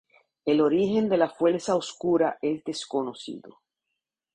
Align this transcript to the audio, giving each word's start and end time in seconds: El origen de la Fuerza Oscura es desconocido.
El 0.45 0.61
origen 0.61 1.09
de 1.09 1.15
la 1.17 1.29
Fuerza 1.29 1.75
Oscura 1.75 2.39
es 2.41 2.63
desconocido. 2.63 3.61